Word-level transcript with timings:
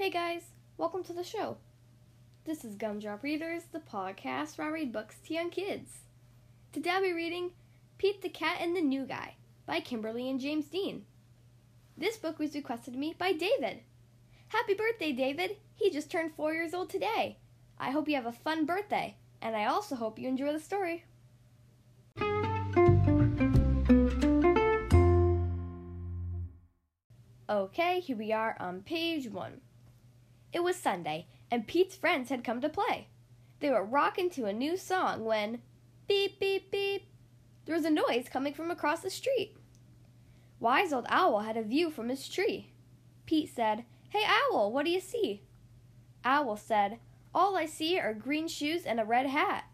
Hey 0.00 0.08
guys, 0.08 0.44
welcome 0.78 1.04
to 1.04 1.12
the 1.12 1.22
show. 1.22 1.58
This 2.46 2.64
is 2.64 2.74
Gumdrop 2.74 3.22
Readers, 3.22 3.64
the 3.70 3.80
podcast 3.80 4.56
where 4.56 4.68
I 4.68 4.70
read 4.70 4.94
books 4.94 5.16
to 5.26 5.34
young 5.34 5.50
kids. 5.50 5.90
Today 6.72 6.88
I'll 6.88 7.02
be 7.02 7.12
reading 7.12 7.50
Pete 7.98 8.22
the 8.22 8.30
Cat 8.30 8.56
and 8.62 8.74
the 8.74 8.80
New 8.80 9.04
Guy 9.04 9.34
by 9.66 9.80
Kimberly 9.80 10.30
and 10.30 10.40
James 10.40 10.68
Dean. 10.68 11.04
This 11.98 12.16
book 12.16 12.38
was 12.38 12.54
requested 12.54 12.94
to 12.94 12.98
me 12.98 13.14
by 13.18 13.32
David. 13.32 13.80
Happy 14.48 14.72
birthday, 14.72 15.12
David! 15.12 15.58
He 15.74 15.90
just 15.90 16.10
turned 16.10 16.32
four 16.34 16.54
years 16.54 16.72
old 16.72 16.88
today. 16.88 17.36
I 17.78 17.90
hope 17.90 18.08
you 18.08 18.14
have 18.14 18.24
a 18.24 18.32
fun 18.32 18.64
birthday, 18.64 19.18
and 19.42 19.54
I 19.54 19.66
also 19.66 19.96
hope 19.96 20.18
you 20.18 20.28
enjoy 20.28 20.54
the 20.54 20.60
story. 20.60 21.04
Okay, 27.50 28.00
here 28.00 28.16
we 28.16 28.32
are 28.32 28.56
on 28.58 28.80
page 28.80 29.28
one. 29.28 29.60
It 30.52 30.62
was 30.62 30.76
Sunday, 30.76 31.26
and 31.50 31.66
Pete's 31.66 31.94
friends 31.94 32.28
had 32.28 32.44
come 32.44 32.60
to 32.60 32.68
play. 32.68 33.08
They 33.60 33.70
were 33.70 33.84
rocking 33.84 34.30
to 34.30 34.46
a 34.46 34.52
new 34.52 34.76
song 34.76 35.24
when 35.24 35.60
beep, 36.08 36.40
beep, 36.40 36.70
beep, 36.70 37.06
there 37.70 37.76
was 37.76 37.84
a 37.84 37.90
noise 37.90 38.28
coming 38.28 38.52
from 38.52 38.70
across 38.70 39.00
the 39.00 39.10
street. 39.10 39.56
Wise 40.58 40.92
Old 40.92 41.06
Owl 41.08 41.40
had 41.40 41.56
a 41.56 41.62
view 41.62 41.90
from 41.90 42.08
his 42.08 42.28
tree. 42.28 42.72
Pete 43.26 43.54
said, 43.54 43.84
Hey, 44.08 44.24
Owl, 44.26 44.72
what 44.72 44.84
do 44.84 44.90
you 44.90 45.00
see? 45.00 45.42
Owl 46.24 46.56
said, 46.56 46.98
All 47.34 47.56
I 47.56 47.66
see 47.66 47.98
are 47.98 48.12
green 48.12 48.48
shoes 48.48 48.84
and 48.84 48.98
a 48.98 49.04
red 49.04 49.26
hat. 49.26 49.64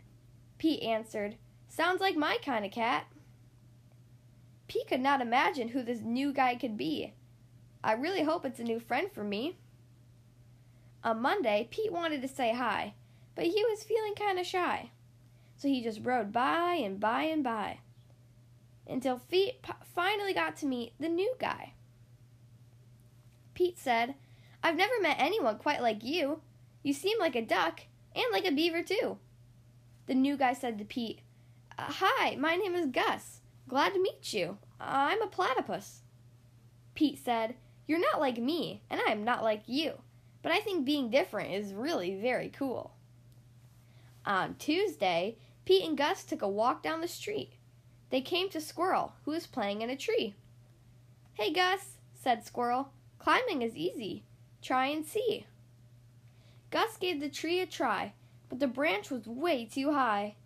Pete 0.58 0.82
answered, 0.82 1.36
Sounds 1.68 2.00
like 2.00 2.16
my 2.16 2.38
kind 2.44 2.64
of 2.64 2.70
cat. 2.70 3.06
Pete 4.68 4.88
could 4.88 5.00
not 5.00 5.20
imagine 5.20 5.68
who 5.68 5.82
this 5.82 6.00
new 6.00 6.32
guy 6.32 6.54
could 6.54 6.76
be. 6.76 7.14
I 7.82 7.92
really 7.92 8.24
hope 8.24 8.44
it's 8.44 8.60
a 8.60 8.64
new 8.64 8.78
friend 8.78 9.10
for 9.10 9.24
me. 9.24 9.56
On 11.04 11.22
Monday, 11.22 11.68
Pete 11.70 11.92
wanted 11.92 12.22
to 12.22 12.28
say 12.28 12.52
hi, 12.52 12.94
but 13.34 13.44
he 13.44 13.64
was 13.70 13.84
feeling 13.84 14.14
kind 14.14 14.38
of 14.38 14.46
shy. 14.46 14.90
So 15.56 15.68
he 15.68 15.82
just 15.82 16.04
rode 16.04 16.32
by 16.32 16.74
and 16.74 17.00
by 17.00 17.22
and 17.22 17.42
by 17.42 17.80
until 18.88 19.20
Pete 19.30 19.64
finally 19.94 20.32
got 20.32 20.56
to 20.56 20.66
meet 20.66 20.92
the 20.98 21.08
new 21.08 21.34
guy. 21.38 21.72
Pete 23.54 23.78
said, 23.78 24.14
I've 24.62 24.76
never 24.76 25.00
met 25.00 25.16
anyone 25.18 25.58
quite 25.58 25.82
like 25.82 26.04
you. 26.04 26.40
You 26.82 26.92
seem 26.92 27.18
like 27.18 27.34
a 27.34 27.42
duck 27.42 27.82
and 28.14 28.24
like 28.32 28.44
a 28.44 28.52
beaver, 28.52 28.82
too. 28.82 29.18
The 30.06 30.14
new 30.14 30.36
guy 30.36 30.52
said 30.52 30.78
to 30.78 30.84
Pete, 30.84 31.20
uh, 31.78 31.84
Hi, 31.88 32.36
my 32.36 32.56
name 32.56 32.74
is 32.74 32.86
Gus. 32.86 33.40
Glad 33.68 33.94
to 33.94 34.02
meet 34.02 34.32
you. 34.32 34.58
I'm 34.80 35.22
a 35.22 35.26
platypus. 35.26 36.02
Pete 36.94 37.18
said, 37.22 37.56
You're 37.86 37.98
not 37.98 38.20
like 38.20 38.38
me, 38.38 38.82
and 38.90 39.00
I 39.06 39.10
am 39.10 39.24
not 39.24 39.42
like 39.42 39.62
you, 39.66 39.94
but 40.46 40.54
I 40.54 40.60
think 40.60 40.84
being 40.84 41.10
different 41.10 41.50
is 41.50 41.74
really 41.74 42.14
very 42.14 42.48
cool. 42.50 42.92
On 44.24 44.54
Tuesday, 44.54 45.38
Pete 45.64 45.82
and 45.82 45.98
Gus 45.98 46.22
took 46.22 46.40
a 46.40 46.48
walk 46.48 46.84
down 46.84 47.00
the 47.00 47.08
street. 47.08 47.54
They 48.10 48.20
came 48.20 48.48
to 48.50 48.60
Squirrel, 48.60 49.14
who 49.24 49.32
was 49.32 49.48
playing 49.48 49.82
in 49.82 49.90
a 49.90 49.96
tree. 49.96 50.36
Hey, 51.34 51.52
Gus, 51.52 51.96
said 52.14 52.46
Squirrel, 52.46 52.90
climbing 53.18 53.62
is 53.62 53.74
easy. 53.74 54.22
Try 54.62 54.86
and 54.86 55.04
see. 55.04 55.48
Gus 56.70 56.96
gave 56.96 57.18
the 57.18 57.28
tree 57.28 57.58
a 57.58 57.66
try, 57.66 58.12
but 58.48 58.60
the 58.60 58.68
branch 58.68 59.10
was 59.10 59.26
way 59.26 59.64
too 59.64 59.94
high. 59.94 60.36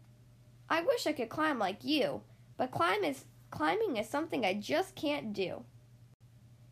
I 0.71 0.81
wish 0.81 1.07
I 1.07 1.13
could 1.13 1.29
climb 1.29 1.59
like 1.59 1.85
you, 1.85 2.23
but 2.57 2.71
climb 2.71 3.05
is, 3.05 3.27
climbing 3.51 3.99
is 3.99 4.09
something 4.09 4.47
I 4.47 4.55
just 4.55 4.95
can't 4.95 5.35
do. 5.35 5.65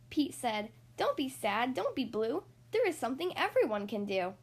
Pete 0.08 0.34
said, 0.34 0.70
Don't 0.96 1.14
be 1.14 1.28
sad, 1.28 1.74
don't 1.74 1.94
be 1.94 2.06
blue. 2.06 2.44
There 2.70 2.86
is 2.86 2.98
something 2.98 3.36
everyone 3.36 3.86
can 3.86 4.04
do. 4.04 4.34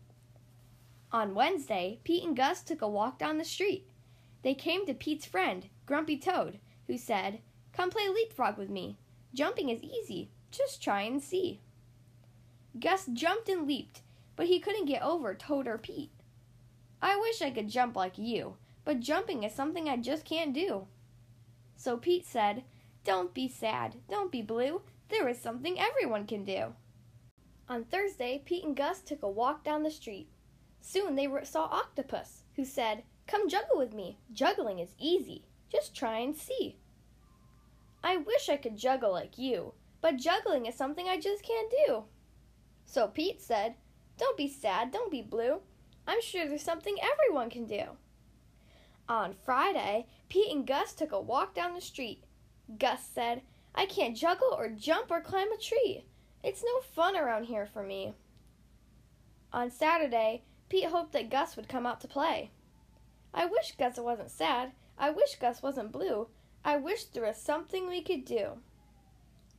On 1.12 1.36
Wednesday, 1.36 2.00
Pete 2.04 2.24
and 2.24 2.36
Gus 2.36 2.62
took 2.62 2.82
a 2.82 2.88
walk 2.88 3.20
down 3.20 3.38
the 3.38 3.46
street. 3.46 3.88
They 4.42 4.54
came 4.54 4.86
to 4.86 4.94
Pete's 4.94 5.26
friend, 5.26 5.70
Grumpy 5.86 6.18
Toad, 6.18 6.60
who 6.88 6.98
said, 6.98 7.40
Come 7.74 7.90
play 7.90 8.08
leapfrog 8.08 8.58
with 8.58 8.70
me. 8.70 8.98
Jumping 9.34 9.70
is 9.70 9.84
easy. 9.84 10.30
Just 10.52 10.82
try 10.82 11.02
and 11.02 11.22
see. 11.22 11.62
Gus 12.80 13.06
jumped 13.14 13.50
and 13.50 13.68
leaped, 13.68 14.02
but 14.36 14.48
he 14.48 14.60
couldn't 14.60 14.86
get 14.86 15.02
over 15.02 15.34
Toad 15.34 15.68
or 15.68 15.78
Pete. 15.78 16.12
I 17.02 17.18
wish 17.18 17.42
I 17.42 17.52
could 17.52 17.70
jump 17.70 17.96
like 17.96 18.18
you, 18.18 18.56
but 18.84 19.00
jumping 19.00 19.44
is 19.44 19.54
something 19.54 19.88
I 19.88 19.98
just 19.98 20.26
can't 20.26 20.54
do. 20.54 20.88
So 21.78 21.98
Pete 21.98 22.26
said, 22.26 22.64
Don't 23.04 23.34
be 23.34 23.48
sad, 23.48 23.96
don't 24.10 24.32
be 24.32 24.42
blue. 24.42 24.82
There 25.10 25.28
is 25.28 25.40
something 25.40 25.80
everyone 25.80 26.26
can 26.26 26.44
do. 26.44 26.74
On 27.68 27.84
Thursday, 27.84 28.42
Pete 28.46 28.64
and 28.64 28.76
Gus 28.76 29.02
took 29.02 29.24
a 29.24 29.30
walk 29.30 29.64
down 29.64 29.82
the 29.82 29.90
street. 29.90 30.30
Soon 30.82 31.16
they 31.16 31.28
saw 31.44 31.64
Octopus, 31.66 32.44
who 32.56 32.64
said, 32.64 33.04
Come 33.26 33.50
juggle 33.50 33.78
with 33.78 33.92
me. 33.92 34.20
Juggling 34.32 34.78
is 34.78 34.96
easy. 35.00 35.46
Just 35.72 35.96
try 35.96 36.20
and 36.20 36.36
see. 36.36 36.78
I 38.04 38.18
wish 38.18 38.50
I 38.50 38.58
could 38.58 38.78
juggle 38.78 39.12
like 39.12 39.40
you, 39.40 39.74
but 40.00 40.18
juggling 40.18 40.68
is 40.68 40.76
something 40.76 41.08
I 41.08 41.20
just 41.20 41.44
can't 41.44 41.74
do. 41.88 42.04
So 42.86 43.08
Pete 43.08 43.42
said, 43.42 43.74
Don't 44.18 44.38
be 44.38 44.48
sad, 44.48 44.92
don't 44.92 45.10
be 45.10 45.24
blue. 45.24 45.62
I'm 46.06 46.22
sure 46.22 46.48
there's 46.48 46.62
something 46.62 46.98
everyone 47.02 47.50
can 47.50 47.66
do. 47.66 47.98
On 49.10 49.34
Friday, 49.34 50.06
Pete 50.30 50.54
and 50.54 50.68
Gus 50.68 50.94
took 50.94 51.12
a 51.12 51.20
walk 51.20 51.56
down 51.56 51.74
the 51.74 51.82
street. 51.82 52.26
Gus 52.78 53.02
said, 53.04 53.42
I 53.74 53.88
can't 53.88 54.16
juggle 54.16 54.54
or 54.56 54.70
jump 54.70 55.10
or 55.10 55.20
climb 55.20 55.52
a 55.52 55.58
tree. 55.58 56.06
It's 56.46 56.64
no 56.64 56.80
fun 56.80 57.18
around 57.18 57.46
here 57.46 57.66
for 57.66 57.82
me. 57.82 58.14
On 59.52 59.72
Saturday, 59.72 60.44
Pete 60.70 60.86
hoped 60.86 61.12
that 61.14 61.32
Gus 61.32 61.56
would 61.56 61.68
come 61.68 61.88
out 61.88 62.00
to 62.02 62.08
play. 62.08 62.52
I 63.34 63.48
wish 63.48 63.76
Gus 63.80 63.98
wasn't 63.98 64.30
sad. 64.30 64.74
I 64.96 65.10
wish 65.10 65.40
Gus 65.40 65.64
wasn't 65.64 65.92
blue. 65.92 66.28
I 66.64 66.78
wish 66.78 67.06
there 67.06 67.24
was 67.24 67.38
something 67.38 67.88
we 67.88 68.04
could 68.04 68.26
do. 68.26 68.60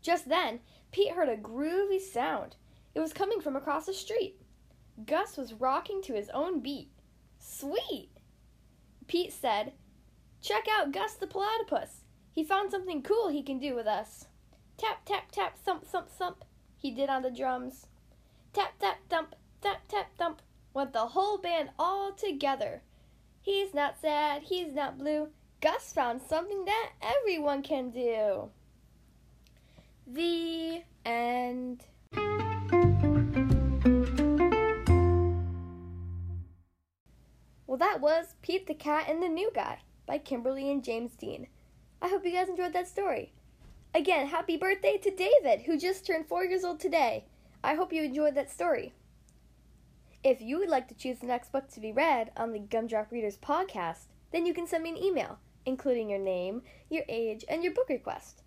Just 0.01 0.29
then, 0.29 0.61
Pete 0.93 1.15
heard 1.15 1.29
a 1.29 1.37
groovy 1.37 2.01
sound. 2.01 2.55
It 2.95 3.01
was 3.01 3.13
coming 3.13 3.41
from 3.41 3.57
across 3.57 3.87
the 3.87 3.93
street. 3.93 4.41
Gus 5.05 5.37
was 5.37 5.55
rocking 5.55 6.01
to 6.03 6.15
his 6.15 6.31
own 6.31 6.61
beat. 6.61 6.93
Sweet! 7.41 8.11
Pete 9.09 9.33
said, 9.33 9.73
Check 10.41 10.67
out 10.71 10.93
Gus 10.93 11.15
the 11.15 11.27
platypus. 11.27 12.05
He 12.31 12.45
found 12.45 12.71
something 12.71 13.03
cool 13.03 13.29
he 13.29 13.43
can 13.43 13.59
do 13.59 13.75
with 13.75 13.89
us. 13.89 14.27
Tap, 14.77 15.05
tap, 15.05 15.33
tap, 15.33 15.59
thump, 15.59 15.85
thump, 15.85 16.09
thump, 16.09 16.45
he 16.87 16.93
did 16.93 17.11
on 17.11 17.23
the 17.23 17.31
drums. 17.33 17.87
Tap, 18.53 18.79
tap, 18.79 18.99
thump, 19.11 19.35
tap, 19.61 19.89
tap, 19.89 20.07
thump, 20.17 20.41
went 20.73 20.93
the 20.93 21.01
whole 21.01 21.37
band 21.37 21.71
all 21.81 22.13
together. 22.13 22.81
He's 23.43 23.75
not 23.75 24.01
sad, 24.01 24.43
he's 24.45 24.73
not 24.73 24.97
blue. 24.97 25.31
Gus 25.61 25.93
found 25.93 26.23
something 26.23 26.65
that 26.65 26.91
everyone 27.03 27.63
can 27.63 27.91
do. 27.91 28.51
The 30.07 30.85
end. 31.05 31.83
Well, 37.67 37.79
that 37.79 38.01
was 38.01 38.37
Pete 38.43 38.69
the 38.69 38.75
Cat 38.75 39.07
and 39.09 39.21
the 39.21 39.29
New 39.29 39.51
Guy 39.53 39.81
by 40.07 40.19
Kimberly 40.19 40.71
and 40.71 40.85
James 40.85 41.17
Dean. 41.17 41.49
I 42.01 42.07
hope 42.07 42.25
you 42.25 42.31
guys 42.31 42.49
enjoyed 42.49 42.75
that 42.75 42.87
story. 42.87 43.33
Again, 43.97 44.27
happy 44.27 44.59
birthday 44.59 44.99
to 44.99 45.11
David, 45.11 45.63
who 45.63 45.79
just 45.79 46.05
turned 46.05 46.27
four 46.27 46.45
years 46.45 46.65
old 46.65 46.81
today. 46.81 47.25
I 47.65 47.77
hope 47.77 47.95
you 47.95 48.03
enjoyed 48.03 48.35
that 48.35 48.51
story. 48.51 48.93
If 50.23 50.43
you 50.43 50.59
would 50.59 50.69
like 50.69 50.87
to 50.89 50.95
choose 50.95 51.19
the 51.19 51.27
next 51.27 51.51
book 51.51 51.71
to 51.71 51.81
be 51.81 51.93
read 51.93 52.31
on 52.37 52.53
the 52.53 52.59
Gumdrop 52.59 53.11
Readers 53.11 53.39
podcast, 53.39 54.09
then 54.33 54.45
you 54.45 54.53
can 54.53 54.67
send 54.67 54.85
me 54.85 54.91
an 54.91 55.03
email, 55.03 55.39
including 55.65 56.11
your 56.11 56.19
name, 56.19 56.61
your 56.91 57.05
age, 57.09 57.43
and 57.49 57.65
your 57.65 57.73
book 57.73 57.89
request. 57.89 58.43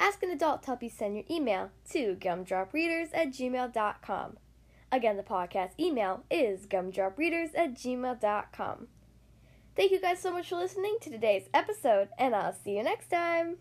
Ask 0.00 0.24
an 0.24 0.32
adult 0.32 0.62
to 0.62 0.66
help 0.66 0.82
you 0.82 0.90
send 0.90 1.14
your 1.14 1.24
email 1.30 1.70
to 1.92 2.16
gumdropreaders 2.16 3.10
at 3.14 3.28
gmail.com. 3.28 4.38
Again, 4.90 5.16
the 5.16 5.22
podcast 5.22 5.78
email 5.78 6.24
is 6.28 6.66
gumdropreaders 6.66 7.56
at 7.56 7.74
gmail.com. 7.74 8.88
Thank 9.76 9.92
you 9.92 10.00
guys 10.00 10.18
so 10.18 10.32
much 10.32 10.48
for 10.48 10.56
listening 10.56 10.96
to 11.02 11.10
today's 11.10 11.48
episode, 11.54 12.08
and 12.18 12.34
I'll 12.34 12.52
see 12.52 12.76
you 12.76 12.82
next 12.82 13.10
time. 13.10 13.58